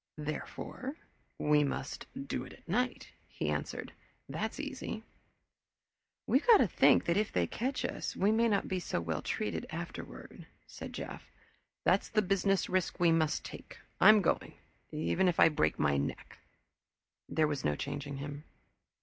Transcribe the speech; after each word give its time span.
"Therefore 0.17 0.95
we 1.37 1.63
must 1.63 2.07
do 2.27 2.43
it 2.43 2.53
at 2.53 2.67
night," 2.67 3.11
he 3.27 3.49
answered. 3.51 3.93
"That's 4.27 4.59
easy." 4.59 5.03
"We've 6.25 6.47
got 6.47 6.57
to 6.57 6.65
think 6.67 7.05
that 7.05 7.17
if 7.17 7.31
they 7.31 7.45
catch 7.45 7.85
us 7.85 8.15
we 8.15 8.31
may 8.31 8.47
not 8.47 8.67
be 8.67 8.79
so 8.79 8.99
well 8.99 9.21
treated 9.21 9.67
afterward," 9.69 10.47
said 10.65 10.91
Jeff. 10.93 11.29
"That's 11.85 12.09
the 12.09 12.23
business 12.23 12.67
risk 12.67 12.99
we 12.99 13.11
must 13.11 13.45
take. 13.45 13.77
I'm 13.99 14.23
going 14.23 14.55
if 14.91 15.39
I 15.39 15.49
break 15.49 15.77
my 15.77 15.97
neck." 15.97 16.39
There 17.29 17.47
was 17.47 17.63
no 17.63 17.75
changing 17.75 18.17
him. 18.17 18.43